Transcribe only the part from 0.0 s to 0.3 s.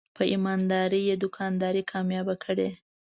په